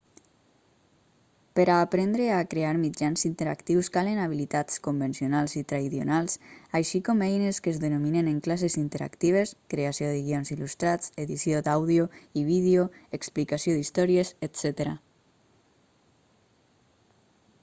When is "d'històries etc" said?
13.77-14.81